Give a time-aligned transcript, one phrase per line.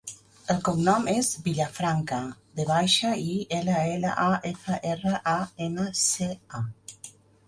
[0.51, 2.21] El cognom és Villafranca:
[2.59, 6.31] ve baixa, i, ela, ela, a, efa, erra, a, ena, ce,
[6.61, 6.63] a.